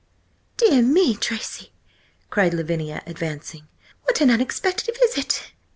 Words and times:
"Dear 0.57 0.81
me, 0.81 1.15
Tracy!" 1.15 1.73
cried 2.31 2.55
Lavinia, 2.55 3.03
advancing. 3.05 3.67
"What 4.05 4.19
an 4.19 4.31
unexpected 4.31 4.97
visit!" 4.99 5.51